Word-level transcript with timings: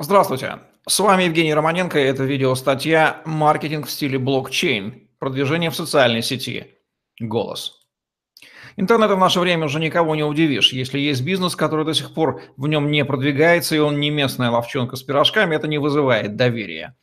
Здравствуйте, 0.00 0.60
с 0.86 1.00
вами 1.00 1.24
Евгений 1.24 1.52
Романенко, 1.52 1.98
и 1.98 2.04
это 2.04 2.22
видео-статья 2.22 3.20
«Маркетинг 3.24 3.88
в 3.88 3.90
стиле 3.90 4.16
блокчейн. 4.16 5.08
Продвижение 5.18 5.70
в 5.70 5.74
социальной 5.74 6.22
сети. 6.22 6.76
Голос». 7.18 7.80
Интернетом 8.76 9.16
в 9.16 9.22
наше 9.22 9.40
время 9.40 9.64
уже 9.64 9.80
никого 9.80 10.14
не 10.14 10.22
удивишь. 10.22 10.72
Если 10.72 11.00
есть 11.00 11.24
бизнес, 11.24 11.56
который 11.56 11.84
до 11.84 11.94
сих 11.94 12.14
пор 12.14 12.42
в 12.56 12.68
нем 12.68 12.92
не 12.92 13.04
продвигается, 13.04 13.74
и 13.74 13.80
он 13.80 13.98
не 13.98 14.10
местная 14.10 14.50
ловчонка 14.50 14.94
с 14.94 15.02
пирожками, 15.02 15.56
это 15.56 15.66
не 15.66 15.78
вызывает 15.78 16.36
доверия. 16.36 16.94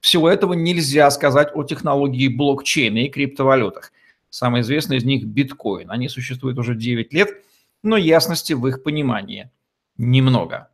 Всего 0.00 0.28
этого 0.28 0.54
нельзя 0.54 1.08
сказать 1.12 1.50
о 1.54 1.62
технологии 1.62 2.26
блокчейна 2.26 3.04
и 3.04 3.10
криптовалютах. 3.10 3.92
Самый 4.28 4.62
известный 4.62 4.96
из 4.96 5.04
них– 5.04 5.24
биткоин. 5.24 5.88
Они 5.88 6.08
существуют 6.08 6.58
уже 6.58 6.74
9 6.74 7.12
лет, 7.12 7.28
но 7.84 7.96
ясности 7.96 8.54
в 8.54 8.66
их 8.66 8.82
понимании 8.82 9.52
немного. 9.96 10.73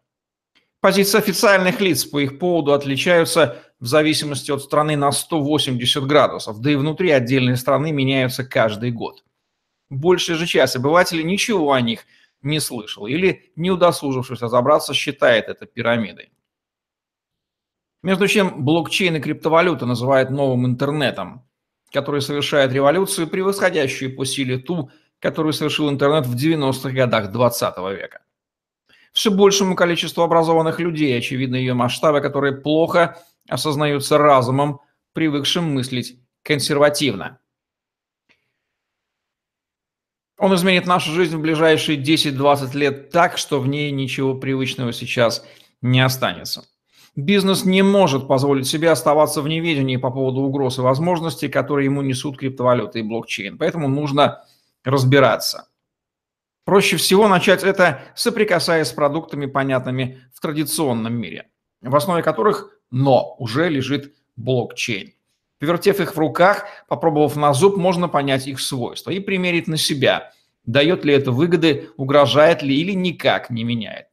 Позиции 0.81 1.19
официальных 1.19 1.79
лиц 1.83 2.07
по 2.07 2.21
их 2.21 2.39
поводу 2.39 2.73
отличаются 2.73 3.63
в 3.81 3.87
зависимости 3.87 4.51
от 4.51 4.63
страны 4.63 4.97
на 4.97 5.13
180 5.13 6.07
градусов, 6.07 6.61
да 6.61 6.71
и 6.71 6.77
внутри 6.77 7.11
отдельной 7.11 7.59
страны 7.59 7.93
меняются 7.93 8.45
каждый 8.45 8.91
год. 8.91 9.23
Большая 9.91 10.39
же 10.39 10.47
часть 10.47 10.77
обывателей 10.77 11.23
ничего 11.23 11.73
о 11.73 11.81
них 11.83 12.07
не 12.41 12.61
слышал 12.61 13.07
или, 13.07 13.53
не 13.57 13.71
удосужившись 13.71 14.41
разобраться, 14.41 14.95
считает 14.95 15.49
это 15.49 15.67
пирамидой. 15.67 16.31
Между 18.03 18.27
чем 18.27 18.65
блокчейн 18.65 19.17
и 19.17 19.21
криптовалюта 19.21 19.85
называют 19.85 20.31
новым 20.31 20.65
интернетом, 20.65 21.47
который 21.93 22.23
совершает 22.23 22.73
революцию, 22.73 23.27
превосходящую 23.27 24.17
по 24.17 24.25
силе 24.25 24.57
ту, 24.57 24.91
которую 25.19 25.53
совершил 25.53 25.91
интернет 25.91 26.25
в 26.25 26.35
90-х 26.35 26.91
годах 26.93 27.31
20 27.31 27.77
века 27.95 28.23
все 29.13 29.31
большему 29.31 29.75
количеству 29.75 30.23
образованных 30.23 30.81
людей, 30.81 31.17
очевидно, 31.17 31.57
ее 31.57 31.75
масштабы, 31.75 32.21
которые 32.21 32.53
плохо 32.53 33.19
осознаются 33.49 34.19
разумом, 34.19 34.81
привыкшим 35.13 35.75
мыслить 35.75 36.19
консервативно. 36.43 37.39
Он 40.39 40.55
изменит 40.55 40.87
нашу 40.87 41.13
жизнь 41.13 41.37
в 41.37 41.41
ближайшие 41.41 42.03
10-20 42.03 42.77
лет 42.77 43.11
так, 43.11 43.37
что 43.37 43.61
в 43.61 43.69
ней 43.69 43.91
ничего 43.91 44.35
привычного 44.35 44.93
сейчас 44.93 45.45
не 45.83 46.01
останется. 46.01 46.65
Бизнес 47.17 47.65
не 47.65 47.83
может 47.83 48.27
позволить 48.29 48.67
себе 48.67 48.91
оставаться 48.91 49.43
в 49.43 49.49
неведении 49.49 49.97
по 49.97 50.11
поводу 50.11 50.41
угроз 50.41 50.79
и 50.79 50.81
возможностей, 50.83 51.49
которые 51.49 51.87
ему 51.87 52.01
несут 52.01 52.39
криптовалюты 52.39 53.01
и 53.01 53.03
блокчейн. 53.03 53.59
Поэтому 53.59 53.89
нужно 53.89 54.45
разбираться. 54.85 55.69
Проще 56.65 56.97
всего 56.97 57.27
начать 57.29 57.65
это, 57.65 58.03
соприкасаясь 58.15 58.89
с 58.89 58.93
продуктами, 58.93 59.47
понятными 59.47 60.23
в 60.35 60.41
традиционном 60.41 61.15
мире, 61.15 61.49
в 61.81 61.95
основе 61.97 62.23
которых, 62.23 62.71
но, 62.91 63.35
уже 63.39 63.69
лежит 63.69 64.15
блокчейн. 64.37 65.13
Повертев 65.59 66.01
их 66.01 66.15
в 66.15 66.19
руках, 66.19 66.65
попробовав 66.89 67.37
на 67.37 67.53
зуб, 67.53 67.77
можно 67.77 68.09
понять 68.09 68.47
их 68.47 68.61
свойства 68.61 69.11
и 69.11 69.21
примерить 69.21 69.69
на 69.69 69.77
себя, 69.77 70.33
дает 70.65 71.05
ли 71.05 71.13
это 71.13 71.33
выгоды, 71.33 71.91
угрожает 71.97 72.63
ли 72.63 72.75
или 72.75 72.93
никак 72.93 73.51
не 73.51 73.65
меняет. 73.65 74.07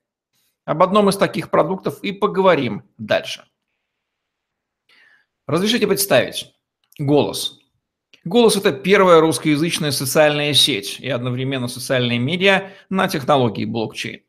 Об 0.66 0.84
одном 0.84 1.10
из 1.10 1.16
таких 1.16 1.50
продуктов 1.50 2.04
и 2.04 2.12
поговорим 2.12 2.84
дальше. 2.98 3.46
Разрешите 5.46 5.88
представить. 5.88 6.54
Голос. 7.00 7.60
Голос– 8.28 8.56
это 8.58 8.74
первая 8.74 9.22
русскоязычная 9.22 9.92
социальная 9.92 10.54
сеть 10.54 11.00
и 11.00 11.08
одновременно 11.08 11.70
социальные 11.70 12.20
медиа 12.20 12.72
на 12.90 13.08
технологии 13.08 13.64
блокчейн. 13.64 14.20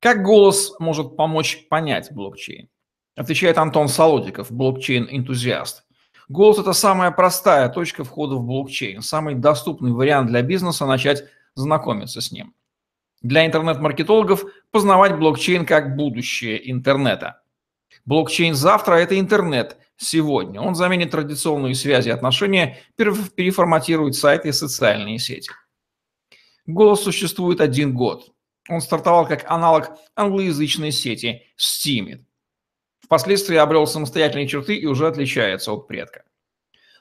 Как 0.00 0.24
голос 0.24 0.74
может 0.80 1.16
помочь 1.16 1.68
понять 1.68 2.10
блокчейн? 2.10 2.68
Отвечает 3.14 3.58
Антон 3.58 3.86
Солодиков, 3.86 4.50
блокчейн-энтузиаст. 4.50 5.84
Голос– 6.28 6.58
это 6.60 6.72
самая 6.72 7.12
простая 7.12 7.68
точка 7.68 8.02
входа 8.02 8.34
в 8.34 8.42
блокчейн, 8.42 9.02
самый 9.02 9.36
доступный 9.36 9.92
вариант 9.92 10.26
для 10.28 10.42
бизнеса 10.42 10.84
начать 10.84 11.26
знакомиться 11.54 12.20
с 12.20 12.32
ним. 12.32 12.54
Для 13.22 13.46
интернет-маркетологов 13.46 14.46
познавать 14.72 15.16
блокчейн 15.16 15.64
как 15.64 15.94
будущее 15.94 16.68
интернета. 16.68 17.40
Блокчейн 18.04 18.56
завтра– 18.56 18.94
это 18.96 19.16
интернет 19.16 19.76
сегодня. 19.96 20.60
Он 20.60 20.74
заменит 20.74 21.10
традиционные 21.10 21.74
связи 21.74 22.08
и 22.08 22.12
отношения, 22.12 22.78
переформатирует 22.96 24.14
сайты 24.14 24.48
и 24.48 24.52
социальные 24.52 25.18
сети. 25.18 25.50
Голос 26.66 27.02
существует 27.02 27.60
один 27.60 27.94
год. 27.94 28.32
Он 28.68 28.80
стартовал 28.80 29.26
как 29.26 29.48
аналог 29.50 29.90
англоязычной 30.16 30.90
сети 30.90 31.42
Steemit. 31.56 32.24
Впоследствии 33.00 33.56
обрел 33.56 33.86
самостоятельные 33.86 34.48
черты 34.48 34.74
и 34.74 34.86
уже 34.86 35.06
отличается 35.06 35.72
от 35.72 35.86
предка. 35.86 36.24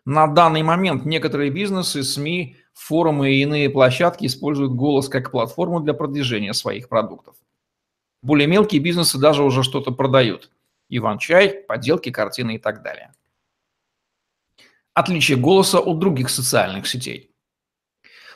На 0.05 0.27
данный 0.27 0.61
момент 0.61 1.03
некоторые 1.05 1.49
бизнесы, 1.49 2.03
СМИ, 2.03 2.57
форумы 2.73 3.31
и 3.31 3.41
иные 3.41 3.71
площадки 3.71 4.27
используют 4.27 4.73
голос 4.73 5.09
как 5.09 5.31
платформу 5.31 5.79
для 5.79 5.95
продвижения 5.95 6.53
своих 6.53 6.89
продуктов. 6.89 7.35
Более 8.21 8.47
мелкие 8.47 8.81
бизнесы 8.81 9.17
даже 9.17 9.43
уже 9.43 9.63
что-то 9.63 9.91
продают. 9.91 10.51
Иван-чай, 10.89 11.63
поделки, 11.67 12.11
картины 12.11 12.55
и 12.55 12.59
так 12.59 12.81
далее. 12.81 13.11
Отличие 14.93 15.37
голоса 15.37 15.79
от 15.79 15.99
других 15.99 16.29
социальных 16.29 16.87
сетей. 16.87 17.35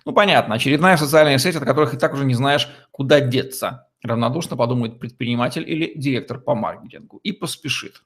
Ну, 0.05 0.13
понятно, 0.13 0.55
очередная 0.55 0.97
социальная 0.97 1.38
сеть, 1.38 1.55
от 1.55 1.63
которых 1.63 1.93
и 1.93 1.97
так 1.97 2.13
уже 2.13 2.25
не 2.25 2.33
знаешь, 2.33 2.69
куда 2.91 3.19
деться. 3.19 3.88
Равнодушно 4.01 4.55
подумает 4.55 4.99
предприниматель 4.99 5.69
или 5.69 5.93
директор 5.95 6.39
по 6.39 6.55
маркетингу 6.55 7.17
и 7.17 7.31
поспешит. 7.31 8.03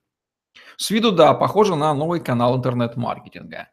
С 0.77 0.89
виду, 0.89 1.11
да, 1.11 1.33
похоже 1.33 1.75
на 1.75 1.93
новый 1.93 2.19
канал 2.19 2.57
интернет-маркетинга. 2.57 3.69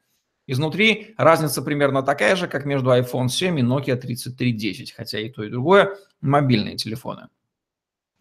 Изнутри 0.46 1.14
разница 1.16 1.62
примерно 1.62 2.02
такая 2.02 2.36
же, 2.36 2.48
как 2.48 2.64
между 2.64 2.90
iPhone 2.90 3.28
7 3.28 3.58
и 3.58 3.62
Nokia 3.62 3.96
3310, 3.96 4.92
хотя 4.92 5.20
и 5.20 5.28
то, 5.30 5.44
и 5.44 5.50
другое– 5.50 5.96
мобильные 6.20 6.76
телефоны. 6.76 7.28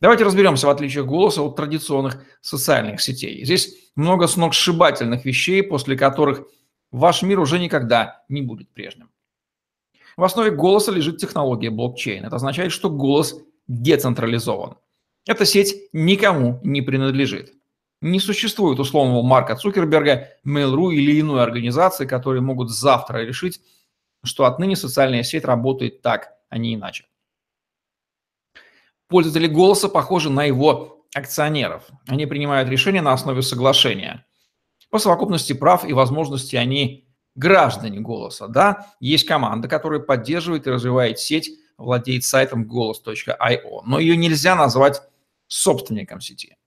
Давайте 0.02 0.24
разберемся 0.24 0.68
в 0.68 0.70
отличиях 0.70 1.06
голоса 1.06 1.42
от 1.42 1.56
традиционных 1.56 2.24
социальных 2.42 3.02
сетей. 3.02 3.44
Здесь 3.44 3.92
много 3.96 4.28
сногсшибательных 4.28 5.26
вещей, 5.26 5.62
после 5.62 5.98
которых 5.98 6.44
ваш 6.92 7.22
мир 7.22 7.40
уже 7.40 7.60
никогда 7.60 8.24
не 8.30 8.42
будет 8.42 8.70
прежним. 8.70 9.10
В 10.16 10.24
основе 10.24 10.52
голоса 10.52 10.92
лежит 10.92 11.18
технология 11.18 11.70
блокчейн. 11.70 12.26
Это 12.26 12.38
означает, 12.38 12.72
что 12.72 12.90
голос 12.90 13.42
децентрализован. 13.68 14.76
Эта 15.28 15.46
сеть 15.46 15.90
никому 15.94 16.60
не 16.64 16.82
принадлежит. 16.82 17.54
Не 18.02 18.20
существует 18.22 18.80
условного 18.80 19.22
Марка 19.22 19.58
Цукерберга, 19.58 20.30
Mail.ru 20.46 20.94
или 20.94 21.20
иной 21.20 21.44
организации, 21.44 22.06
которые 22.06 22.42
могут 22.42 22.72
завтра 22.72 23.20
решить, 23.20 23.62
что 24.24 24.46
отныне 24.46 24.78
социальная 24.78 25.24
сеть 25.24 25.44
работает 25.44 26.02
так, 26.02 26.30
а 26.50 26.58
не 26.58 26.76
иначе. 26.76 27.06
Пользователи 29.10 29.48
голоса 29.48 29.90
похожи 29.90 30.30
на 30.30 30.44
его 30.44 31.06
акционеров. 31.16 31.84
Они 32.08 32.26
принимают 32.26 32.70
решения 32.70 33.02
на 33.02 33.14
основе 33.14 33.42
соглашения. 33.42 34.26
По 34.90 35.00
совокупности 35.00 35.54
прав 35.54 35.84
и 35.84 35.94
возможностей 35.94 36.58
они 36.58 37.08
граждане 37.36 38.00
голоса. 38.00 38.48
Да, 38.48 38.88
есть 39.00 39.26
команда, 39.26 39.68
которая 39.68 40.00
поддерживает 40.00 40.68
и 40.68 40.72
развивает 40.72 41.20
сеть, 41.20 41.52
владеет 41.78 42.24
сайтом 42.24 42.66
голос.io, 42.66 43.82
но 43.86 44.00
ее 44.00 44.18
нельзя 44.18 44.56
назвать 44.56 45.02
собственником 45.48 46.22
сети. 46.22 46.58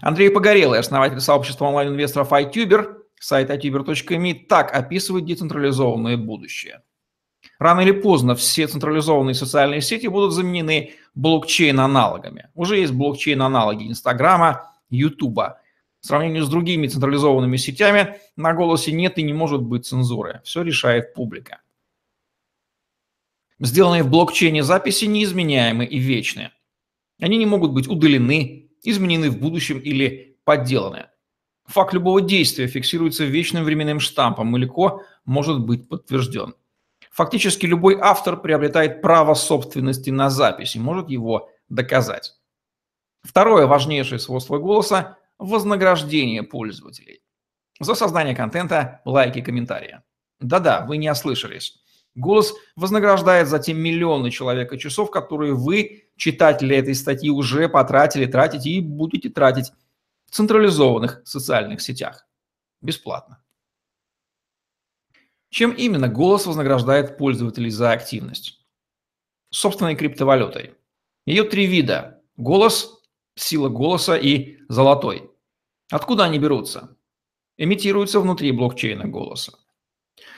Андрей 0.00 0.30
Погорелый, 0.30 0.78
основатель 0.78 1.20
сообщества 1.20 1.66
онлайн-инвесторов 1.66 2.32
iTuber, 2.32 2.98
сайт 3.20 3.50
ituber.me, 3.50 4.46
так 4.46 4.74
описывает 4.74 5.24
децентрализованное 5.24 6.16
будущее. 6.16 6.82
Рано 7.58 7.80
или 7.80 7.90
поздно 7.90 8.36
все 8.36 8.68
централизованные 8.68 9.34
социальные 9.34 9.80
сети 9.80 10.06
будут 10.06 10.32
заменены 10.32 10.94
блокчейн-аналогами. 11.14 12.50
Уже 12.54 12.78
есть 12.78 12.92
блокчейн-аналоги 12.92 13.88
Инстаграма, 13.88 14.72
Ютуба. 14.90 15.60
В 16.00 16.06
сравнении 16.06 16.40
с 16.40 16.48
другими 16.48 16.86
централизованными 16.86 17.56
сетями 17.56 18.18
на 18.36 18.54
голосе 18.54 18.92
нет 18.92 19.18
и 19.18 19.22
не 19.22 19.32
может 19.32 19.62
быть 19.62 19.86
цензуры. 19.86 20.40
Все 20.44 20.62
решает 20.62 21.14
публика. 21.14 21.60
Сделанные 23.58 24.04
в 24.04 24.10
блокчейне 24.10 24.62
записи 24.62 25.06
неизменяемы 25.06 25.84
и 25.84 25.98
вечны. 25.98 26.52
Они 27.20 27.36
не 27.36 27.46
могут 27.46 27.72
быть 27.72 27.88
удалены, 27.88 28.70
изменены 28.84 29.30
в 29.30 29.40
будущем 29.40 29.80
или 29.80 30.38
подделаны. 30.44 31.06
Факт 31.66 31.92
любого 31.92 32.20
действия 32.20 32.68
фиксируется 32.68 33.24
вечным 33.24 33.64
временным 33.64 33.98
штампом 33.98 34.56
и 34.56 34.60
легко 34.60 35.02
может 35.24 35.58
быть 35.58 35.88
подтвержден. 35.88 36.54
Фактически 37.18 37.66
любой 37.66 37.98
автор 38.00 38.40
приобретает 38.40 39.02
право 39.02 39.34
собственности 39.34 40.08
на 40.08 40.30
запись 40.30 40.76
и 40.76 40.78
может 40.78 41.10
его 41.10 41.50
доказать. 41.68 42.34
Второе 43.22 43.66
важнейшее 43.66 44.20
свойство 44.20 44.58
голоса– 44.58 45.18
вознаграждение 45.38 46.44
пользователей. 46.44 47.22
За 47.80 47.94
создание 47.94 48.36
контента, 48.36 49.00
лайки, 49.04 49.40
комментарии. 49.40 50.00
Да-да, 50.38 50.86
вы 50.86 50.96
не 50.96 51.10
ослышались. 51.10 51.80
Голос 52.14 52.54
вознаграждает 52.76 53.48
за 53.48 53.58
те 53.58 53.74
миллионы 53.74 54.30
человека 54.30 54.78
часов, 54.78 55.10
которые 55.10 55.54
вы, 55.54 56.04
читатели 56.16 56.76
этой 56.76 56.94
статьи, 56.94 57.30
уже 57.30 57.68
потратили, 57.68 58.26
тратите 58.26 58.70
и 58.70 58.80
будете 58.80 59.28
тратить 59.28 59.72
в 60.26 60.36
централизованных 60.36 61.22
социальных 61.24 61.80
сетях. 61.80 62.28
Бесплатно. 62.80 63.42
Чем 65.50 65.72
именно 65.72 66.08
голос 66.08 66.46
вознаграждает 66.46 67.16
пользователей 67.16 67.70
за 67.70 67.92
активность? 67.92 68.60
Собственной 69.50 69.96
криптовалютой. 69.96 70.74
Ее 71.26 71.44
три 71.44 71.66
вида. 71.66 72.22
Голос, 72.36 73.02
сила 73.34 73.68
голоса 73.68 74.16
и 74.16 74.58
золотой. 74.68 75.30
Откуда 75.90 76.24
они 76.24 76.38
берутся? 76.38 76.96
Эмитируются 77.56 78.20
внутри 78.20 78.52
блокчейна 78.52 79.08
голоса. 79.08 79.58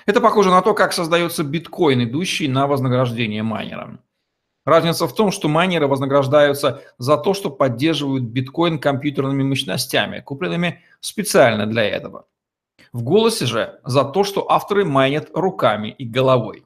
Это 0.06 0.20
похоже 0.20 0.50
на 0.50 0.62
то, 0.62 0.74
как 0.74 0.92
создается 0.92 1.42
биткоин, 1.42 2.04
идущий 2.04 2.48
на 2.48 2.66
вознаграждение 2.66 3.42
майнерам. 3.42 4.00
Разница 4.64 5.08
в 5.08 5.14
том, 5.14 5.32
что 5.32 5.48
майнеры 5.48 5.88
вознаграждаются 5.88 6.82
за 6.98 7.16
то, 7.16 7.34
что 7.34 7.50
поддерживают 7.50 8.24
биткоин 8.24 8.78
компьютерными 8.78 9.42
мощностями, 9.42 10.20
купленными 10.20 10.82
специально 11.00 11.66
для 11.66 11.84
этого. 11.84 12.26
В 12.92 13.02
голосе 13.02 13.46
же 13.46 13.80
за 13.84 14.04
то, 14.04 14.24
что 14.24 14.50
авторы 14.50 14.84
майнят 14.84 15.30
руками 15.32 15.94
и 15.96 16.04
головой, 16.04 16.64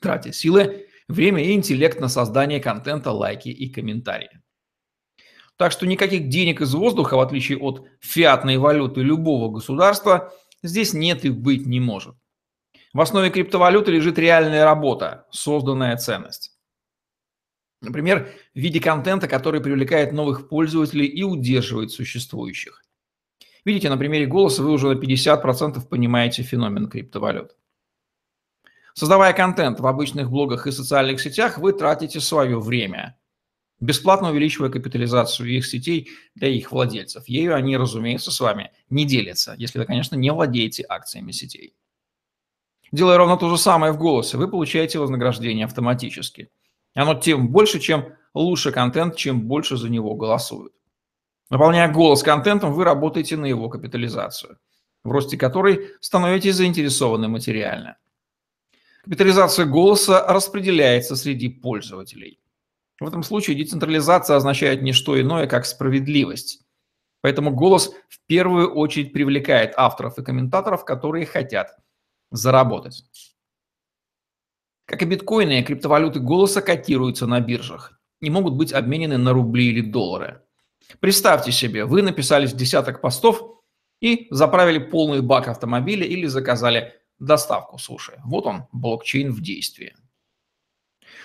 тратя 0.00 0.32
силы, 0.32 0.86
время 1.08 1.42
и 1.42 1.52
интеллект 1.52 2.00
на 2.00 2.08
создание 2.08 2.60
контента, 2.60 3.10
лайки 3.10 3.48
и 3.48 3.68
комментарии. 3.68 4.40
Так 5.56 5.72
что 5.72 5.86
никаких 5.86 6.28
денег 6.28 6.60
из 6.60 6.74
воздуха, 6.74 7.16
в 7.16 7.20
отличие 7.20 7.58
от 7.58 7.86
фиатной 8.00 8.58
валюты 8.58 9.00
любого 9.00 9.50
государства, 9.52 10.32
здесь 10.62 10.92
нет 10.92 11.24
и 11.24 11.30
быть 11.30 11.66
не 11.66 11.80
может. 11.80 12.16
В 12.92 13.00
основе 13.00 13.30
криптовалюты 13.30 13.90
лежит 13.90 14.18
реальная 14.18 14.64
работа, 14.64 15.26
созданная 15.30 15.96
ценность. 15.96 16.56
Например, 17.80 18.28
в 18.54 18.58
виде 18.58 18.80
контента, 18.80 19.26
который 19.26 19.60
привлекает 19.60 20.12
новых 20.12 20.48
пользователей 20.48 21.06
и 21.06 21.24
удерживает 21.24 21.90
существующих. 21.90 22.81
Видите, 23.64 23.88
на 23.88 23.96
примере 23.96 24.26
голоса 24.26 24.62
вы 24.62 24.72
уже 24.72 24.94
на 24.94 24.98
50% 24.98 25.86
понимаете 25.86 26.42
феномен 26.42 26.88
криптовалют. 26.88 27.56
Создавая 28.94 29.32
контент 29.32 29.80
в 29.80 29.86
обычных 29.86 30.30
блогах 30.30 30.66
и 30.66 30.72
социальных 30.72 31.20
сетях, 31.20 31.58
вы 31.58 31.72
тратите 31.72 32.20
свое 32.20 32.60
время, 32.60 33.18
бесплатно 33.80 34.30
увеличивая 34.30 34.68
капитализацию 34.68 35.48
их 35.48 35.64
сетей 35.66 36.10
для 36.34 36.48
их 36.48 36.72
владельцев. 36.72 37.26
Ею 37.26 37.54
они, 37.54 37.76
разумеется, 37.76 38.30
с 38.30 38.40
вами 38.40 38.70
не 38.90 39.06
делятся, 39.06 39.54
если 39.56 39.78
вы, 39.78 39.86
конечно, 39.86 40.16
не 40.16 40.30
владеете 40.30 40.84
акциями 40.88 41.32
сетей. 41.32 41.74
Делая 42.90 43.16
ровно 43.16 43.38
то 43.38 43.48
же 43.48 43.56
самое 43.56 43.92
в 43.92 43.98
голосе, 43.98 44.36
вы 44.36 44.48
получаете 44.48 44.98
вознаграждение 44.98 45.64
автоматически. 45.64 46.50
Оно 46.94 47.14
тем 47.14 47.48
больше, 47.48 47.80
чем 47.80 48.14
лучше 48.34 48.72
контент, 48.72 49.16
чем 49.16 49.48
больше 49.48 49.78
за 49.78 49.88
него 49.88 50.14
голосуют. 50.14 50.74
Наполняя 51.52 51.92
голос 51.92 52.22
контентом, 52.22 52.72
вы 52.72 52.82
работаете 52.82 53.36
на 53.36 53.44
его 53.44 53.68
капитализацию, 53.68 54.56
в 55.04 55.10
росте 55.10 55.36
которой 55.36 55.90
становитесь 56.00 56.54
заинтересованы 56.54 57.28
материально. 57.28 57.98
Капитализация 59.04 59.66
голоса 59.66 60.26
распределяется 60.26 61.14
среди 61.14 61.50
пользователей. 61.50 62.40
В 63.00 63.06
этом 63.06 63.22
случае 63.22 63.58
децентрализация 63.58 64.36
означает 64.36 64.80
не 64.80 64.94
что 64.94 65.20
иное, 65.20 65.46
как 65.46 65.66
справедливость. 65.66 66.62
Поэтому 67.20 67.50
голос 67.50 67.92
в 68.08 68.26
первую 68.26 68.72
очередь 68.72 69.12
привлекает 69.12 69.74
авторов 69.76 70.18
и 70.18 70.24
комментаторов, 70.24 70.86
которые 70.86 71.26
хотят 71.26 71.76
заработать. 72.30 73.04
Как 74.86 75.02
и 75.02 75.04
биткоины, 75.04 75.62
криптовалюты 75.62 76.18
голоса 76.18 76.62
котируются 76.62 77.26
на 77.26 77.40
биржах 77.40 78.00
и 78.22 78.30
могут 78.30 78.54
быть 78.54 78.72
обменены 78.72 79.18
на 79.18 79.34
рубли 79.34 79.66
или 79.66 79.82
доллары. 79.82 80.40
Представьте 81.00 81.52
себе, 81.52 81.84
вы 81.84 82.02
написали 82.02 82.46
десяток 82.46 83.00
постов 83.00 83.60
и 84.00 84.26
заправили 84.30 84.78
полный 84.78 85.20
бак 85.20 85.48
автомобиля 85.48 86.06
или 86.06 86.26
заказали 86.26 86.94
доставку 87.18 87.78
суши. 87.78 88.20
Вот 88.24 88.46
он, 88.46 88.64
блокчейн 88.72 89.32
в 89.32 89.40
действии. 89.40 89.94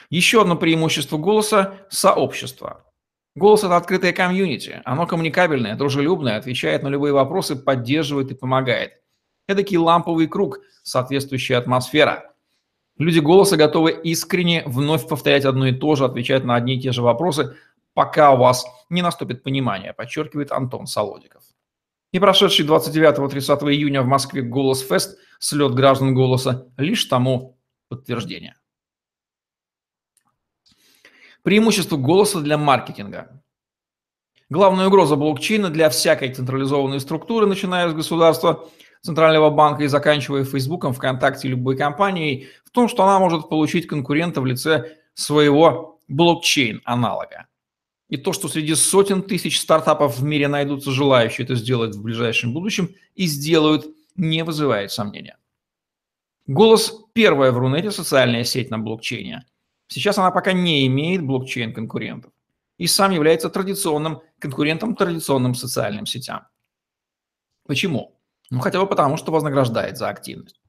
Еще 0.10 0.42
одно 0.42 0.56
преимущество 0.56 1.18
голоса– 1.18 1.80
сообщество. 1.90 2.86
Голос– 3.36 3.64
это 3.64 3.76
открытое 3.76 4.14
комьюнити. 4.14 4.82
Оно 4.86 5.06
коммуникабельное, 5.06 5.76
дружелюбное, 5.76 6.38
отвечает 6.38 6.84
на 6.84 6.88
любые 6.88 7.14
вопросы, 7.14 7.56
поддерживает 7.56 8.32
и 8.32 8.36
помогает. 8.36 8.94
Эдакий 9.48 9.78
ламповый 9.78 10.28
круг, 10.28 10.60
соответствующая 10.84 11.58
атмосфера. 11.58 12.34
Люди 12.98 13.20
голоса 13.20 13.58
готовы 13.58 13.92
искренне 13.92 14.64
вновь 14.66 15.08
повторять 15.08 15.46
одно 15.46 15.68
и 15.68 15.72
то 15.72 15.96
же, 15.96 16.06
отвечать 16.06 16.46
на 16.46 16.56
одни 16.56 16.76
и 16.78 16.82
те 16.82 16.92
же 16.92 17.04
вопросы, 17.04 17.56
пока 17.98 18.32
у 18.32 18.38
вас 18.38 18.64
не 18.92 19.02
наступит 19.02 19.42
понимание, 19.42 19.92
подчеркивает 19.92 20.52
Антон 20.52 20.86
Солодиков. 20.86 21.42
И 22.12 22.20
прошедший 22.20 22.64
29-30 22.64 23.72
июня 23.72 24.04
в 24.04 24.06
Москве 24.06 24.44
«Голос 24.44 24.82
Фест» 24.82 25.18
слет 25.40 25.74
граждан 25.74 26.14
«Голоса» 26.14 26.68
лишь 26.78 27.06
тому 27.06 27.58
подтверждение. 27.90 28.54
Преимущество 31.42 31.98
«Голоса» 31.98 32.40
для 32.40 32.60
маркетинга. 32.60 33.42
Главная 34.48 34.90
угроза 34.90 35.16
блокчейна 35.16 35.72
для 35.72 35.90
всякой 35.90 36.32
централизованной 36.32 37.00
структуры, 37.00 37.48
начиная 37.48 37.90
с 37.90 37.96
государства, 37.96 38.70
Центрального 39.02 39.50
банка 39.50 39.86
и 39.86 39.88
заканчивая 39.88 40.44
Фейсбуком, 40.44 40.94
ВКонтакте, 40.94 41.48
любой 41.48 41.76
компанией, 41.76 42.50
в 42.64 42.70
том, 42.70 42.90
что 42.90 43.02
она 43.06 43.18
может 43.18 43.50
получить 43.50 43.88
конкурента 43.88 44.40
в 44.40 44.46
лице 44.46 44.98
своего 45.16 46.00
блокчейн-аналога. 46.08 47.48
И 48.10 48.18
то, 48.18 48.32
что 48.32 48.48
среди 48.48 48.74
сотен 48.76 49.22
тысяч 49.22 49.60
стартапов 49.60 50.18
в 50.18 50.24
мире 50.24 50.48
найдутся 50.48 50.92
желающие 50.92 51.44
это 51.44 51.56
сделать 51.56 51.96
в 51.96 52.02
ближайшем 52.02 52.54
будущем 52.54 52.96
и 53.16 53.26
сделают, 53.26 53.86
не 54.16 54.44
вызывает 54.44 54.92
сомнения. 54.92 55.38
Голос– 56.46 56.94
первая 57.14 57.52
в 57.52 57.58
Рунете 57.58 57.92
социальная 57.92 58.46
сеть 58.46 58.72
на 58.72 58.80
блокчейне. 58.80 59.46
Сейчас 59.88 60.18
она 60.18 60.32
пока 60.32 60.54
не 60.54 60.88
имеет 60.88 61.22
блокчейн-конкурентов 61.22 62.32
и 62.78 62.88
сам 62.88 63.12
является 63.12 63.50
традиционным 63.50 64.22
конкурентом 64.40 64.96
традиционным 64.96 65.56
социальным 65.56 66.06
сетям. 66.06 66.48
Почему? 67.66 68.18
Ну, 68.50 68.60
хотя 68.60 68.80
бы 68.80 68.88
потому, 68.88 69.18
что 69.18 69.32
вознаграждает 69.32 69.98
за 69.98 70.10
активность. 70.10 70.62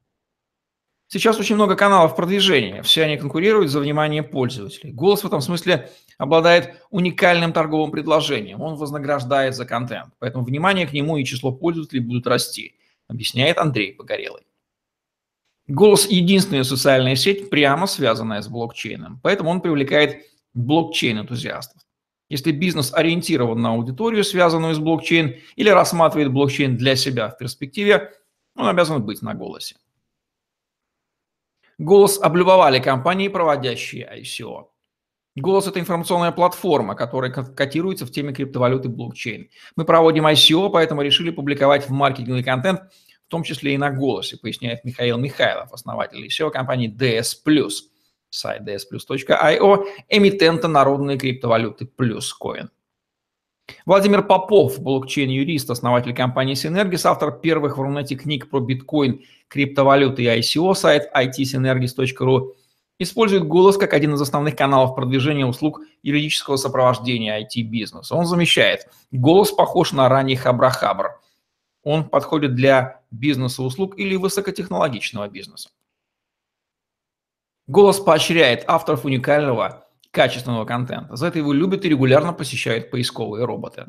Сейчас 1.11 1.41
очень 1.41 1.55
много 1.55 1.75
каналов 1.75 2.15
продвижения, 2.15 2.83
все 2.83 3.05
они 3.05 3.17
конкурируют 3.17 3.71
за 3.71 3.81
внимание 3.81 4.23
пользователей. 4.23 4.93
Голос 4.93 5.23
в 5.23 5.27
этом 5.27 5.41
смысле 5.41 5.91
обладает 6.19 6.75
уникальным 6.91 7.55
торговым 7.55 7.91
предложением, 7.91 8.61
он 8.61 8.77
вознаграждает 8.77 9.57
за 9.57 9.65
контент, 9.65 10.13
поэтому 10.19 10.45
внимание 10.45 10.87
к 10.87 10.93
нему 10.93 11.17
и 11.17 11.25
число 11.25 11.51
пользователей 11.51 12.01
будут 12.01 12.27
расти, 12.27 12.75
объясняет 13.09 13.57
Андрей 13.57 13.95
Погорелый. 13.95 14.43
Голос– 15.67 16.07
единственная 16.11 16.63
социальная 16.63 17.17
сеть, 17.17 17.49
прямо 17.49 17.87
связанная 17.87 18.43
с 18.43 18.49
блокчейном, 18.49 19.19
поэтому 19.23 19.49
он 19.49 19.63
привлекает 19.63 20.27
блокчейн-энтузиастов. 20.53 21.81
Если 22.29 22.53
бизнес 22.53 22.93
ориентирован 22.93 23.63
на 23.63 23.71
аудиторию, 23.71 24.25
связанную 24.25 24.75
с 24.75 24.79
блокчейн, 24.79 25.37
или 25.57 25.71
рассматривает 25.71 26.31
блокчейн 26.31 26.77
для 26.77 26.97
себя 26.97 27.31
в 27.31 27.39
перспективе, 27.39 28.13
он 28.55 28.67
обязан 28.69 29.03
быть 29.03 29.23
на 29.23 29.33
голосе. 29.33 29.77
Голос 31.79 32.19
облюбовали 32.21 32.81
компании, 32.81 33.29
проводящие 33.29 34.09
ICO. 34.21 34.67
Голос– 35.37 35.67
это 35.69 35.79
информационная 35.79 36.33
платформа, 36.33 36.97
которая 36.97 37.31
котируется 37.31 38.05
в 38.05 38.11
теме 38.11 38.33
криптовалюты 38.33 38.89
блокчейн. 38.89 39.49
Мы 39.77 39.85
проводим 39.85 40.27
ICO, 40.27 40.71
поэтому 40.71 41.03
решили 41.03 41.31
публиковать 41.31 41.89
в 41.89 41.93
маркетинговый 41.93 42.43
контент, 42.43 42.81
в 43.27 43.31
том 43.31 43.45
числе 43.45 43.75
и 43.75 43.79
на 43.79 43.91
голосе, 43.91 44.37
поясняет 44.37 44.85
Михаил 44.85 45.19
Михайлов, 45.19 45.73
основатель 45.73 46.27
ICO 46.27 46.51
компании 46.51 46.93
DS+. 46.93 47.71
Сайт 48.31 48.63
dsplus.io, 48.63 49.85
эмитента 50.09 50.69
народной 50.69 51.17
криптовалюты 51.17 51.89
PlusCoin. 51.97 52.69
Владимир 53.87 54.23
Попов, 54.23 54.81
блокчейн-юрист, 54.81 55.71
основатель 55.71 56.15
компании 56.15 56.55
Synergis, 56.55 57.07
автор 57.07 57.33
первых 57.33 57.79
в 57.79 57.81
Рунете 57.81 58.17
книг 58.17 58.51
про 58.51 58.61
биткоин, 58.61 59.23
криптовалюты 59.49 60.23
и 60.23 60.27
ICO, 60.27 60.75
сайт 60.75 61.11
itsynergis.ru, 61.15 62.55
использует 62.99 63.47
голос 63.47 63.77
как 63.77 63.93
один 63.93 64.15
из 64.15 64.21
основных 64.21 64.57
каналов 64.57 64.95
продвижения 64.95 65.47
услуг 65.47 65.81
юридического 66.03 66.57
сопровождения 66.57 67.41
IT-бизнеса. 67.41 68.15
Он 68.15 68.27
замещает. 68.27 68.89
Голос 69.11 69.53
похож 69.53 69.93
на 69.93 70.09
ранний 70.09 70.37
Хабрахабр. 70.37 71.21
Он 71.83 72.09
подходит 72.09 72.55
для 72.55 73.01
бизнеса 73.11 73.63
услуг 73.63 73.99
или 73.99 74.17
высокотехнологичного 74.17 75.29
бизнеса. 75.29 75.71
Голос 77.67 78.01
поощряет 78.01 78.65
авторов 78.67 79.05
уникального 79.05 79.88
качественного 80.11 80.65
контента. 80.65 81.15
За 81.15 81.27
это 81.27 81.39
его 81.39 81.53
любят 81.53 81.85
и 81.85 81.89
регулярно 81.89 82.33
посещают 82.33 82.91
поисковые 82.91 83.45
роботы. 83.45 83.87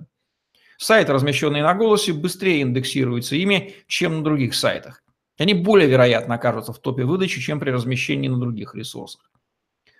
Сайты, 0.77 1.11
размещенные 1.11 1.63
на 1.63 1.73
голосе, 1.73 2.13
быстрее 2.13 2.61
индексируются 2.61 3.35
ими, 3.35 3.75
чем 3.87 4.17
на 4.17 4.23
других 4.23 4.55
сайтах. 4.55 5.03
Они 5.37 5.53
более 5.53 5.89
вероятно 5.89 6.35
окажутся 6.35 6.73
в 6.73 6.79
топе 6.79 7.03
выдачи, 7.03 7.41
чем 7.41 7.59
при 7.59 7.69
размещении 7.69 8.27
на 8.27 8.37
других 8.37 8.75
ресурсах. 8.75 9.29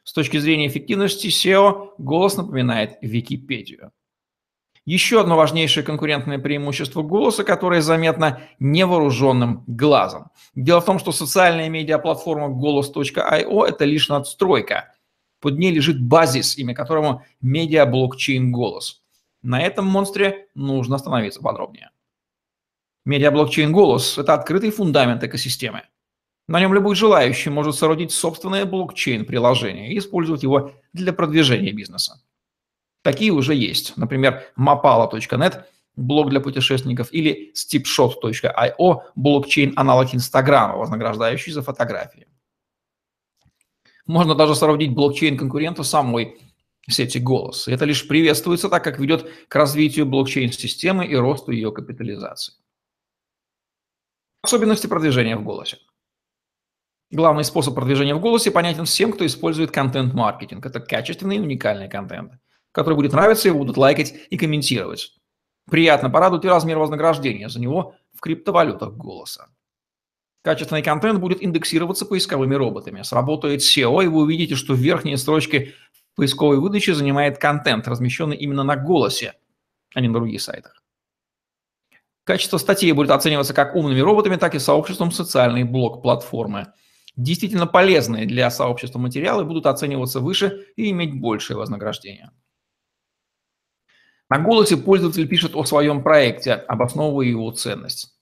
С 0.03 0.13
точки 0.13 0.37
зрения 0.37 0.67
эффективности 0.67 1.27
SEO 1.27 1.91
голос 1.97 2.35
напоминает 2.35 2.97
Википедию. 3.01 3.91
Еще 4.85 5.21
одно 5.21 5.35
важнейшее 5.35 5.83
конкурентное 5.83 6.39
преимущество 6.39 7.03
голоса, 7.03 7.43
которое 7.43 7.81
заметно 7.81 8.41
невооруженным 8.59 9.63
глазом. 9.67 10.31
Дело 10.55 10.81
в 10.81 10.85
том, 10.85 10.97
что 10.97 11.11
социальная 11.11 11.69
медиаплатформа 11.69 12.49
голос.io– 12.49 13.65
это 13.67 13.85
лишь 13.85 14.09
надстройка. 14.09 14.93
Под 15.39 15.57
ней 15.57 15.71
лежит 15.71 16.01
базис, 16.01 16.57
имя 16.57 16.73
которому 16.73 17.23
медиаблокчейн 17.41 18.51
голос. 18.51 19.01
На 19.41 19.61
этом 19.61 19.85
монстре 19.85 20.47
нужно 20.53 20.97
остановиться 20.97 21.41
подробнее. 21.41 21.91
Медиаблокчейн 23.05 23.71
голос– 23.71 24.17
это 24.17 24.33
открытый 24.33 24.71
фундамент 24.71 25.23
экосистемы. 25.23 25.83
На 26.47 26.59
нем 26.59 26.73
любой 26.73 26.95
желающий 26.95 27.49
может 27.49 27.75
соорудить 27.75 28.11
собственное 28.11 28.65
блокчейн-приложение 28.65 29.93
и 29.93 29.97
использовать 29.97 30.43
его 30.43 30.73
для 30.93 31.13
продвижения 31.13 31.71
бизнеса. 31.71 32.21
Такие 33.01 33.31
уже 33.31 33.55
есть. 33.55 33.95
Например, 33.97 34.43
mapala.net– 34.57 35.63
блог 35.95 36.29
для 36.29 36.39
путешественников, 36.39 37.13
или 37.13 37.53
steepshot.io– 37.53 39.01
блокчейн-аналог 39.15 40.13
Инстаграма, 40.13 40.75
вознаграждающий 40.75 41.53
за 41.53 41.61
фотографии. 41.61 42.27
Можно 44.09 44.33
даже 44.33 44.55
соорудить 44.55 44.95
блокчейн 44.95 45.37
конкуренту 45.37 45.83
самой 45.83 46.41
сети 46.89 47.19
«Голос». 47.19 47.67
И 47.67 47.71
это 47.71 47.85
лишь 47.85 48.07
приветствуется, 48.07 48.67
так 48.67 48.83
как 48.83 48.97
ведет 48.97 49.29
к 49.47 49.53
развитию 49.53 50.07
блокчейн-системы 50.07 51.05
и 51.05 51.15
росту 51.15 51.51
ее 51.51 51.71
капитализации. 51.71 52.55
Особенности 54.41 54.87
продвижения 54.87 55.37
в 55.37 55.43
«Голосе». 55.43 55.77
Главный 57.11 57.43
способ 57.43 57.75
продвижения 57.75 58.15
в 58.15 58.19
голосе 58.19 58.49
понятен 58.49 58.85
всем, 58.85 59.13
кто 59.13 59.27
использует 59.27 59.69
контент-маркетинг. 59.69 60.65
Это 60.65 60.79
качественный 60.79 61.35
и 61.35 61.39
уникальный 61.39 61.87
контент, 61.87 62.33
который 62.71 62.95
будет 62.95 63.13
нравиться, 63.13 63.47
его 63.47 63.59
будут 63.59 63.77
лайкать 63.77 64.15
и 64.31 64.37
комментировать. 64.37 65.13
Приятно 65.69 66.09
порадует 66.09 66.45
и 66.45 66.49
размер 66.49 66.79
вознаграждения 66.79 67.47
за 67.47 67.59
него 67.59 67.93
в 68.15 68.21
криптовалютах 68.21 68.95
голоса. 68.95 69.49
Качественный 70.41 70.83
контент 70.83 71.19
будет 71.19 71.43
индексироваться 71.43 72.05
поисковыми 72.05 72.55
роботами. 72.55 73.01
Сработает 73.01 73.61
SEO, 73.61 74.03
и 74.03 74.07
вы 74.07 74.21
увидите, 74.21 74.55
что 74.55 74.73
в 74.73 74.77
верхней 74.77 75.17
строчке 75.17 75.73
поисковой 76.15 76.59
выдачи 76.59 76.91
занимает 76.91 77.37
контент, 77.37 77.87
размещенный 77.87 78.37
именно 78.37 78.63
на 78.63 78.75
голосе, 78.75 79.33
а 79.93 80.01
не 80.01 80.07
на 80.07 80.15
других 80.15 80.41
сайтах. 80.41 80.81
Качество 82.23 82.57
статей 82.57 82.91
будет 82.91 83.11
оцениваться 83.11 83.53
как 83.53 83.75
умными 83.75 83.99
роботами, 83.99 84.35
так 84.35 84.55
и 84.55 84.59
сообществом 84.59 85.11
социальной 85.11 85.63
блок-платформы– 85.63 86.73
действительно 87.19 87.67
полезные 87.67 88.25
для 88.25 88.49
сообщества 88.49 88.97
материалы 88.97 89.43
будут 89.43 89.65
оцениваться 89.65 90.19
выше 90.19 90.67
и 90.75 90.89
иметь 90.91 91.19
большее 91.19 91.57
вознаграждение. 91.57 92.31
На 94.29 94.39
голосе 94.39 94.77
пользователь 94.77 95.27
пишет 95.27 95.55
о 95.55 95.65
своем 95.65 96.03
проекте, 96.03 96.53
обосновывая 96.53 97.25
его 97.25 97.51
ценность. 97.51 98.18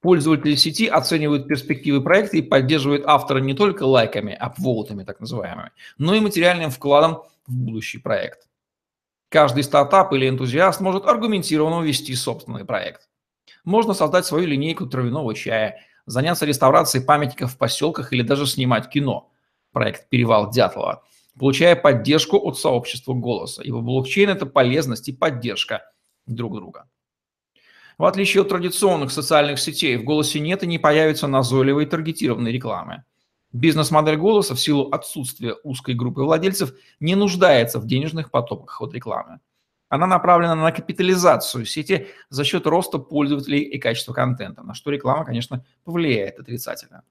Пользователи 0.00 0.54
сети 0.54 0.86
оценивают 0.86 1.48
перспективы 1.48 2.00
проекта 2.00 2.36
и 2.36 2.42
поддерживают 2.42 3.04
автора 3.06 3.40
не 3.40 3.54
только 3.54 3.82
лайками, 3.82 4.32
апвоутами 4.32 5.02
так 5.02 5.18
называемыми, 5.18 5.72
но 5.98 6.14
и 6.14 6.20
материальным 6.20 6.70
вкладом 6.70 7.24
в 7.46 7.54
будущий 7.54 7.98
проект. 7.98 8.48
Каждый 9.28 9.64
стартап 9.64 10.12
или 10.12 10.28
энтузиаст 10.28 10.80
может 10.80 11.04
аргументированно 11.04 11.84
вести 11.84 12.14
собственный 12.14 12.64
проект. 12.64 13.08
Можно 13.64 13.92
создать 13.92 14.24
свою 14.24 14.46
линейку 14.46 14.86
травяного 14.86 15.34
чая 15.34 15.80
заняться 16.06 16.46
реставрацией 16.46 17.04
памятников 17.04 17.52
в 17.52 17.58
поселках 17.58 18.12
или 18.12 18.22
даже 18.22 18.46
снимать 18.46 18.88
кино. 18.88 19.30
Проект 19.72 20.08
«Перевал 20.08 20.50
Дятлова», 20.50 21.02
получая 21.38 21.76
поддержку 21.76 22.38
от 22.38 22.58
сообщества 22.58 23.12
голоса, 23.12 23.62
ибо 23.62 23.80
блокчейн– 23.80 24.30
это 24.30 24.46
полезность 24.46 25.08
и 25.08 25.12
поддержка 25.12 25.82
друг 26.26 26.54
друга. 26.54 26.88
В 27.98 28.04
отличие 28.04 28.42
от 28.42 28.48
традиционных 28.48 29.10
социальных 29.10 29.58
сетей, 29.58 29.96
в 29.96 30.04
«Голосе» 30.04 30.38
нет 30.38 30.62
и 30.62 30.68
не 30.68 30.78
появится 30.78 31.26
назойливой 31.26 31.84
таргетированной 31.84 32.52
рекламы. 32.52 33.02
Бизнес-модель 33.52 34.16
«Голоса» 34.16 34.54
в 34.54 34.60
силу 34.60 34.88
отсутствия 34.90 35.56
узкой 35.64 35.96
группы 35.96 36.22
владельцев 36.22 36.74
не 37.00 37.16
нуждается 37.16 37.80
в 37.80 37.86
денежных 37.86 38.30
потоках 38.30 38.80
от 38.80 38.94
рекламы. 38.94 39.40
Она 39.88 40.06
направлена 40.06 40.54
на 40.54 40.70
капитализацию 40.70 41.64
сети 41.64 42.06
за 42.28 42.44
счет 42.44 42.68
роста 42.68 42.98
пользователей 42.98 43.62
и 43.62 43.78
качества 43.78 44.12
контента, 44.12 44.62
на 44.62 44.74
что 44.74 44.90
реклама, 44.90 45.24
конечно, 45.24 45.64
повлияет 45.82 46.38
отрицательно. 46.38 47.02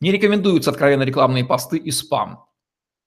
Не 0.00 0.10
рекомендуются 0.10 0.70
откровенно 0.70 1.02
рекламные 1.02 1.44
посты 1.44 1.76
и 1.76 1.90
спам. 1.90 2.46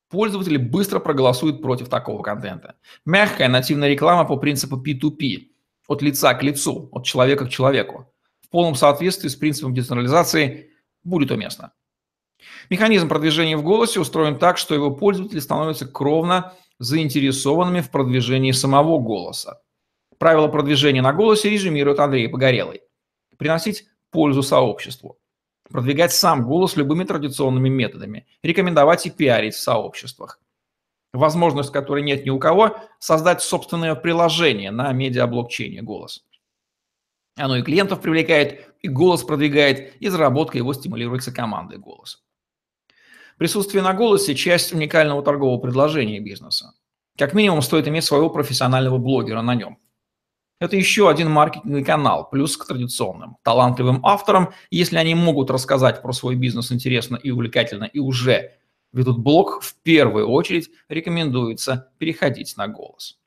Пользователи 0.09 0.57
быстро 0.57 0.99
проголосуют 0.99 1.63
против 1.63 1.89
такого 1.89 2.21
контента. 2.21 2.75
Мягкая 3.05 3.47
нативная 3.47 3.89
реклама 3.89 4.25
по 4.25 4.37
принципу 4.37 4.77
P2P, 4.77 5.54
от 5.87 6.01
лица 6.01 6.33
к 6.33 6.43
лицу, 6.43 6.89
от 6.91 7.05
человека 7.05 7.45
к 7.45 7.49
человеку, 7.49 8.11
в 8.41 8.49
полном 8.49 8.75
соответствии 8.75 9.27
с 9.27 9.35
принципом 9.35 9.73
децентрализации 9.73 10.71
будет 11.03 11.31
уместно. 11.31 11.73
Механизм 12.69 13.09
продвижения 13.09 13.57
в 13.57 13.63
голосе 13.63 13.99
устроен 13.99 14.37
так, 14.37 14.57
что 14.57 14.75
его 14.75 14.91
пользователи 14.91 15.39
становятся 15.39 15.87
кровно 15.87 16.53
заинтересованными 16.79 17.81
в 17.81 17.89
продвижении 17.89 18.51
самого 18.51 18.99
голоса. 18.99 19.61
Правила 20.17 20.47
продвижения 20.47 21.01
на 21.01 21.13
голосе 21.13 21.49
резюмирует 21.49 21.99
Андрей 21.99 22.29
Погорелый. 22.29 22.81
Приносить 23.37 23.85
пользу 24.11 24.43
сообществу. 24.43 25.17
Продвигать 25.69 26.13
сам 26.13 26.45
голос 26.45 26.75
любыми 26.75 27.03
традиционными 27.03 27.69
методами. 27.69 28.27
Рекомендовать 28.43 29.05
и 29.05 29.09
пиарить 29.09 29.55
в 29.55 29.61
сообществах. 29.61 30.39
Возможность, 31.15 31.71
которой 31.71 32.03
нет 32.03 32.25
ни 32.25 32.29
у 32.29 32.39
кого, 32.39 32.77
создать 32.99 33.41
собственное 33.41 33.95
приложение 33.95 34.71
на 34.71 34.91
медиаблокчейне 34.91 35.81
«Голос». 35.81 36.25
Оно 37.37 37.57
и 37.57 37.63
клиентов 37.63 38.01
привлекает, 38.01 38.65
и 38.81 38.87
голос 38.87 39.23
продвигает, 39.23 39.95
и 40.01 40.07
заработка 40.09 40.57
его 40.57 40.73
стимулируется 40.73 41.33
командой 41.33 41.77
«Голос». 41.77 42.23
Присутствие 43.37 43.81
на 43.83 43.93
голосе– 43.93 44.35
часть 44.35 44.73
уникального 44.73 45.21
торгового 45.23 45.59
предложения 45.59 46.19
бизнеса. 46.19 46.73
Как 47.17 47.33
минимум 47.33 47.61
стоит 47.61 47.87
иметь 47.87 48.03
своего 48.03 48.29
профессионального 48.29 48.97
блогера 48.97 49.41
на 49.41 49.55
нем. 49.55 49.77
Это 50.59 50.77
еще 50.77 51.09
один 51.09 51.29
маркетинговый 51.31 51.83
канал, 51.83 52.29
плюс 52.29 52.55
к 52.55 52.65
традиционным, 52.65 53.37
талантливым 53.43 54.05
авторам, 54.05 54.53
если 54.69 54.97
они 54.97 55.15
могут 55.15 55.51
рассказать 55.51 56.01
про 56.01 56.13
свой 56.13 56.35
бизнес 56.35 56.71
интересно 56.71 57.17
и 57.17 57.31
увлекательно 57.31 57.85
и 57.85 57.99
уже 57.99 58.53
ведут 58.95 59.19
блог, 59.19 59.61
в 59.61 59.75
первую 59.83 60.27
очередь 60.29 60.71
рекомендуется 60.89 61.91
переходить 61.99 62.55
на 62.57 62.67
голос. 62.67 63.19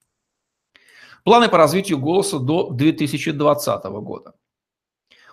Планы 1.24 1.48
по 1.48 1.58
развитию 1.58 1.98
голоса 1.98 2.38
до 2.38 2.70
2020 2.70 3.84
года. 3.84 4.34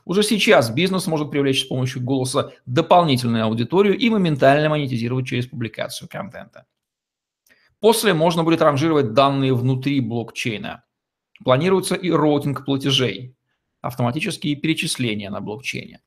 Уже 0.03 0.21
сейчас 0.21 0.69
бизнес 0.69 1.07
может 1.07 1.31
привлечь 1.31 1.63
с 1.63 1.67
помощью 1.67 2.03
голоса 2.03 2.51
дополнительную 2.65 3.45
аудиторию 3.45 3.97
и 3.97 4.09
моментально 4.09 4.69
монетизировать 4.69 5.25
через 5.25 5.47
публикацию 5.47 6.07
контента. 6.09 6.65
После 7.79 8.13
можно 8.13 8.43
будет 8.43 8.61
ранжировать 8.61 9.13
данные 9.13 9.55
внутри 9.55 10.01
блокчейна. 10.01 10.83
Планируется 11.43 11.95
и 11.95 12.11
роутинг 12.11 12.65
платежей, 12.65 13.35
автоматические 13.81 14.55
перечисления 14.55 15.29
на 15.29 15.41
блокчейне. 15.41 16.01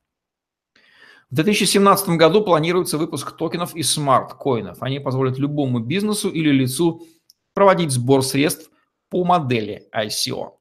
В 1.31 1.35
2017 1.35 2.11
году 2.11 2.43
планируется 2.43 2.99
выпуск 2.99 3.37
токенов 3.37 3.75
и 3.77 3.83
смарт-коинов. 3.83 4.83
Они 4.83 4.99
позволят 4.99 5.39
любому 5.39 5.81
бизнесу 5.81 6.31
или 6.31 6.51
лицу 6.51 7.07
проводить 7.55 7.91
сбор 7.91 8.23
средств 8.23 8.71
по 9.11 9.25
модели 9.25 9.89
ICO 9.95 10.59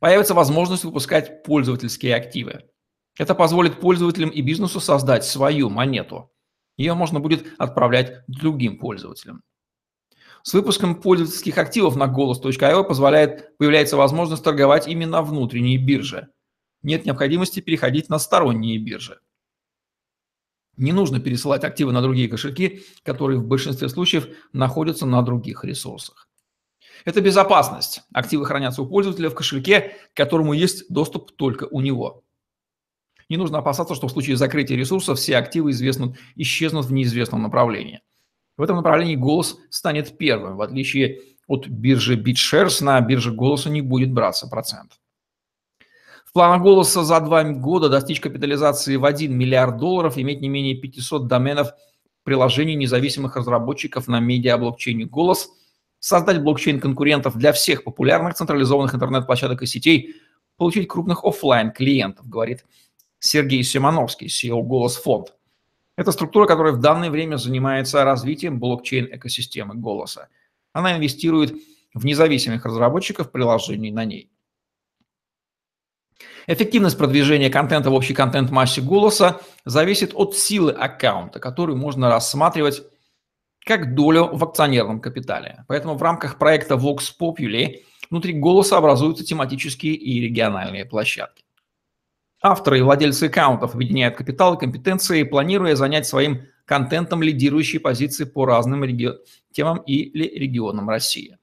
появится 0.00 0.34
возможность 0.34 0.84
выпускать 0.84 1.44
пользовательские 1.44 2.16
активы. 2.16 2.64
Это 3.16 3.34
позволит 3.34 3.78
пользователям 3.80 4.30
и 4.30 4.40
бизнесу 4.40 4.80
создать 4.80 5.24
свою 5.24 5.70
монету. 5.70 6.32
Ее 6.76 6.94
можно 6.94 7.20
будет 7.20 7.46
отправлять 7.58 8.24
другим 8.26 8.78
пользователям. 8.78 9.42
С 10.42 10.54
выпуском 10.54 11.00
пользовательских 11.00 11.58
активов 11.58 11.96
на 11.96 12.06
голос.io 12.06 12.84
позволяет, 12.84 13.58
появляется 13.58 13.98
возможность 13.98 14.42
торговать 14.42 14.88
именно 14.88 15.20
внутренней 15.20 15.76
бирже. 15.76 16.28
Нет 16.82 17.04
необходимости 17.04 17.60
переходить 17.60 18.08
на 18.08 18.18
сторонние 18.18 18.78
биржи. 18.78 19.20
Не 20.76 20.92
нужно 20.92 21.20
пересылать 21.20 21.64
активы 21.64 21.92
на 21.92 22.00
другие 22.00 22.28
кошельки, 22.28 22.84
которые 23.02 23.38
в 23.38 23.46
большинстве 23.46 23.88
случаев 23.88 24.28
находятся 24.52 25.04
на 25.04 25.20
других 25.22 25.64
ресурсах. 25.64 26.28
Это 27.04 27.20
безопасность. 27.20 28.02
Активы 28.12 28.46
хранятся 28.46 28.82
у 28.82 28.86
пользователя 28.86 29.30
в 29.30 29.34
кошельке, 29.34 29.92
к 30.12 30.16
которому 30.16 30.52
есть 30.52 30.90
доступ 30.90 31.32
только 31.32 31.64
у 31.64 31.80
него. 31.80 32.24
Не 33.28 33.36
нужно 33.36 33.58
опасаться, 33.58 33.94
что 33.94 34.08
в 34.08 34.12
случае 34.12 34.36
закрытия 34.36 34.76
ресурса 34.76 35.14
все 35.14 35.36
активы 35.36 35.70
известнут, 35.70 36.16
исчезнут 36.34 36.86
в 36.86 36.92
неизвестном 36.92 37.42
направлении. 37.42 38.00
В 38.56 38.62
этом 38.62 38.76
направлении 38.76 39.16
голос 39.16 39.58
станет 39.70 40.18
первым. 40.18 40.56
В 40.56 40.62
отличие 40.62 41.20
от 41.46 41.66
биржи 41.68 42.16
BitShares, 42.16 42.82
на 42.82 43.00
бирже 43.00 43.32
голоса 43.32 43.70
не 43.70 43.82
будет 43.82 44.12
браться 44.12 44.48
процент. 44.48 44.99
В 46.30 46.32
планах 46.32 46.62
голоса 46.62 47.02
за 47.02 47.18
два 47.18 47.42
года 47.42 47.88
достичь 47.88 48.20
капитализации 48.20 48.94
в 48.94 49.04
1 49.04 49.36
миллиард 49.36 49.78
долларов, 49.78 50.16
иметь 50.16 50.40
не 50.40 50.48
менее 50.48 50.76
500 50.76 51.26
доменов 51.26 51.72
приложений 52.22 52.76
независимых 52.76 53.34
разработчиков 53.34 54.06
на 54.06 54.20
медиа-блокчейне 54.20 55.06
«Голос», 55.06 55.50
создать 55.98 56.40
блокчейн 56.40 56.78
конкурентов 56.78 57.36
для 57.36 57.52
всех 57.52 57.82
популярных 57.82 58.34
централизованных 58.34 58.94
интернет-площадок 58.94 59.62
и 59.62 59.66
сетей, 59.66 60.14
получить 60.56 60.86
крупных 60.86 61.24
офлайн 61.24 61.72
клиентов 61.72 62.28
говорит 62.28 62.64
Сергей 63.18 63.64
Симоновский, 63.64 64.28
CEO 64.28 64.62
«Голос 64.62 64.98
Фонд». 64.98 65.34
Это 65.96 66.12
структура, 66.12 66.46
которая 66.46 66.74
в 66.74 66.80
данное 66.80 67.10
время 67.10 67.38
занимается 67.38 68.04
развитием 68.04 68.60
блокчейн-экосистемы 68.60 69.74
«Голоса». 69.74 70.28
Она 70.72 70.96
инвестирует 70.96 71.54
в 71.92 72.04
независимых 72.04 72.64
разработчиков 72.64 73.32
приложений 73.32 73.90
на 73.90 74.04
ней. 74.04 74.30
Эффективность 76.50 76.98
продвижения 76.98 77.48
контента 77.48 77.90
в 77.90 77.94
общей 77.94 78.12
контент-массе 78.12 78.80
голоса 78.80 79.40
зависит 79.64 80.10
от 80.14 80.34
силы 80.34 80.72
аккаунта, 80.72 81.38
который 81.38 81.76
можно 81.76 82.08
рассматривать 82.08 82.82
как 83.64 83.94
долю 83.94 84.30
в 84.32 84.42
акционерном 84.42 85.00
капитале. 85.00 85.64
Поэтому 85.68 85.94
в 85.94 86.02
рамках 86.02 86.38
проекта 86.38 86.74
Vox 86.74 87.02
Populi 87.20 87.84
внутри 88.10 88.32
голоса 88.32 88.78
образуются 88.78 89.24
тематические 89.24 89.94
и 89.94 90.20
региональные 90.20 90.84
площадки. 90.84 91.44
Авторы 92.42 92.80
и 92.80 92.82
владельцы 92.82 93.26
аккаунтов 93.26 93.76
объединяют 93.76 94.16
капитал 94.16 94.54
и 94.54 94.58
компетенции, 94.58 95.22
планируя 95.22 95.76
занять 95.76 96.08
своим 96.08 96.48
контентом 96.64 97.22
лидирующие 97.22 97.78
позиции 97.80 98.24
по 98.24 98.44
разным 98.44 98.82
реги... 98.82 99.12
темам 99.52 99.78
или 99.86 100.24
регионам 100.36 100.88
России. 100.88 101.38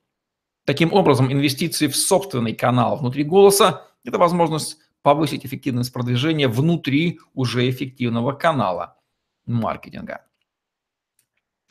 Таким 0.66 0.92
образом, 0.92 1.32
инвестиции 1.32 1.88
в 1.88 1.96
собственный 1.96 2.54
канал 2.54 2.98
внутри 2.98 3.24
голоса– 3.24 3.88
это 4.04 4.18
возможность 4.18 4.80
повысить 5.02 5.46
эффективность 5.46 5.94
продвижения 5.94 6.48
внутри 6.48 7.20
уже 7.34 7.70
эффективного 7.70 8.34
канала 8.34 8.98
маркетинга. 9.46 10.26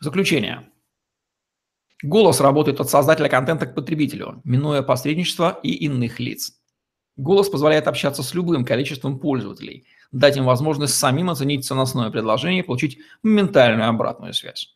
Заключение. 0.01 0.71
Голос 2.03 2.41
работает 2.41 2.81
от 2.81 2.91
создателя 2.91 3.29
контента 3.29 3.67
к 3.67 3.75
потребителю, 3.75 4.41
минуя 4.45 4.83
посредничество 4.83 5.59
и 5.63 5.71
иных 5.71 6.21
лиц. 6.21 6.61
Голос 7.17 7.49
позволяет 7.49 7.89
общаться 7.89 8.23
с 8.23 8.35
любым 8.35 8.65
количеством 8.65 9.19
пользователей, 9.19 9.87
дать 10.13 10.37
им 10.37 10.45
возможность 10.45 10.95
самим 10.95 11.31
оценить 11.31 11.65
ценностное 11.65 12.11
предложение 12.11 12.63
и 12.63 12.67
получить 12.67 12.99
моментальную 13.23 13.89
обратную 13.89 14.35
связь. 14.35 14.76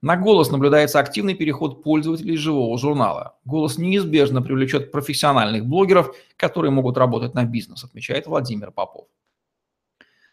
На 0.00 0.16
голос 0.16 0.50
наблюдается 0.50 1.00
активный 1.00 1.34
переход 1.34 1.82
пользователей 1.82 2.36
живого 2.36 2.78
журнала. 2.78 3.36
Голос 3.44 3.78
неизбежно 3.78 4.42
привлечет 4.42 4.92
профессиональных 4.92 5.66
блогеров, 5.66 6.14
которые 6.36 6.70
могут 6.70 6.96
работать 6.96 7.34
на 7.34 7.44
бизнес, 7.44 7.82
отмечает 7.82 8.26
Владимир 8.26 8.70
Попов. 8.70 9.06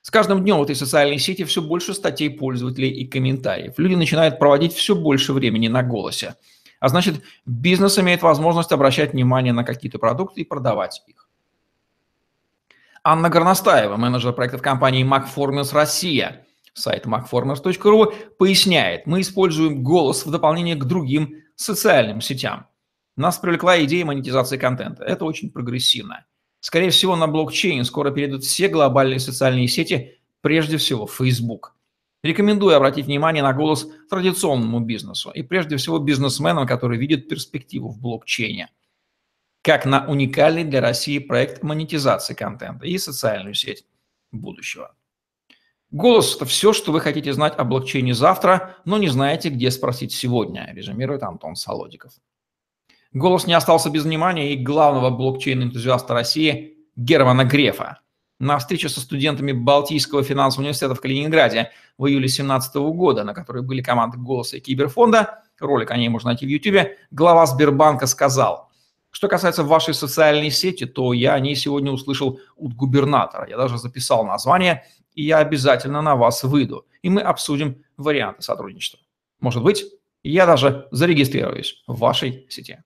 С 0.01 0.11
каждым 0.11 0.43
днем 0.43 0.59
в 0.59 0.63
этой 0.63 0.75
социальной 0.75 1.17
сети 1.17 1.43
все 1.45 1.63
больше 1.63 1.95
статей 1.95 2.29
пользователей 2.29 2.89
и 2.89 3.07
комментариев. 3.07 3.73
Люди 3.77 3.95
начинают 3.95 4.37
проводить 4.37 4.73
все 4.73 4.95
больше 4.95 5.33
времени 5.33 5.67
на 5.67 5.81
голосе. 5.81 6.35
А 6.79 6.89
значит, 6.89 7.23
бизнес 7.47 7.97
имеет 7.97 8.21
возможность 8.21 8.71
обращать 8.71 9.13
внимание 9.13 9.51
на 9.51 9.63
какие-то 9.63 9.97
продукты 9.97 10.41
и 10.41 10.45
продавать 10.45 11.01
их. 11.07 11.27
Анна 13.03 13.29
Горностаева, 13.29 13.97
менеджер 13.97 14.33
проектов 14.33 14.61
компании 14.61 15.03
MacFormers 15.03 15.73
Россия, 15.73 16.44
Сайт 16.75 17.05
macformers.ru 17.05 18.13
поясняет, 18.37 19.07
мы 19.07 19.21
используем 19.21 19.81
голос 19.81 20.25
в 20.25 20.31
дополнение 20.31 20.75
к 20.75 20.83
другим 20.83 21.41
социальным 21.55 22.19
сетям. 22.19 22.67
Нас 23.15 23.37
привлекла 23.37 23.81
идея 23.85 24.03
монетизации 24.03 24.57
контента. 24.57 25.03
Это 25.05 25.23
очень 25.23 25.49
прогрессивно. 25.49 26.25
Скорее 26.59 26.89
всего, 26.89 27.15
на 27.15 27.27
блокчейн 27.27 27.85
скоро 27.85 28.11
перейдут 28.11 28.43
все 28.43 28.67
глобальные 28.67 29.19
социальные 29.19 29.69
сети, 29.69 30.19
прежде 30.41 30.75
всего 30.75 31.07
Facebook. 31.07 31.75
Рекомендую 32.23 32.75
обратить 32.75 33.05
внимание 33.05 33.41
на 33.41 33.53
голос 33.53 33.87
традиционному 34.09 34.81
бизнесу 34.81 35.31
и 35.31 35.43
прежде 35.43 35.77
всего 35.77 35.97
бизнесменам, 35.99 36.67
которые 36.67 36.99
видят 36.99 37.29
перспективу 37.29 37.87
в 37.87 38.01
блокчейне, 38.01 38.69
как 39.61 39.85
на 39.85 40.05
уникальный 40.07 40.65
для 40.65 40.81
России 40.81 41.19
проект 41.19 41.63
монетизации 41.63 42.33
контента 42.33 42.85
и 42.85 42.97
социальную 42.97 43.53
сеть 43.53 43.85
будущего. 44.33 44.93
Голос– 45.95 46.35
это 46.35 46.43
все, 46.43 46.73
что 46.73 46.91
вы 46.91 46.99
хотите 46.99 47.31
знать 47.31 47.53
о 47.55 47.63
блокчейне 47.63 48.13
завтра, 48.13 48.75
но 48.83 48.97
не 48.97 49.07
знаете, 49.07 49.47
где 49.47 49.71
спросить 49.71 50.11
сегодня, 50.11 50.69
резюмирует 50.73 51.23
Антон 51.23 51.55
Солодиков. 51.55 52.11
Голос 53.13 53.47
не 53.47 53.53
остался 53.53 53.89
без 53.89 54.03
внимания 54.03 54.51
и 54.51 54.61
главного 54.61 55.09
блокчейн-энтузиаста 55.09 56.13
России 56.13 56.75
Германа 56.97 57.45
Грефа. 57.45 58.01
На 58.39 58.57
встрече 58.57 58.89
со 58.89 58.99
студентами 58.99 59.53
Балтийского 59.53 60.21
финансового 60.21 60.65
университета 60.65 60.95
в 60.95 60.99
Калининграде 60.99 61.71
в 61.97 62.07
июле 62.07 62.27
2017 62.27 62.75
года, 62.75 63.23
на 63.23 63.33
которой 63.33 63.63
были 63.63 63.81
команды 63.81 64.17
«Голоса» 64.17 64.57
и 64.57 64.59
«Киберфонда», 64.59 65.43
ролик 65.61 65.91
о 65.91 65.95
ней 65.95 66.09
можно 66.09 66.31
найти 66.31 66.45
в 66.45 66.49
YouTube, 66.49 66.89
глава 67.09 67.45
Сбербанка 67.45 68.05
сказал, 68.05 68.69
что 69.11 69.29
касается 69.29 69.63
вашей 69.63 69.93
социальной 69.93 70.51
сети, 70.51 70.85
то 70.85 71.13
я 71.13 71.35
о 71.35 71.39
ней 71.39 71.55
сегодня 71.55 71.89
услышал 71.89 72.41
от 72.57 72.73
губернатора. 72.73 73.47
Я 73.47 73.55
даже 73.55 73.77
записал 73.77 74.25
название 74.25 74.83
и 75.15 75.23
я 75.23 75.39
обязательно 75.39 76.01
на 76.01 76.15
вас 76.15 76.43
выйду, 76.43 76.85
и 77.01 77.09
мы 77.09 77.21
обсудим 77.21 77.83
варианты 77.97 78.41
сотрудничества. 78.41 78.99
Может 79.39 79.63
быть, 79.63 79.85
я 80.23 80.45
даже 80.45 80.87
зарегистрируюсь 80.91 81.83
в 81.87 81.97
вашей 81.99 82.45
сети. 82.49 82.83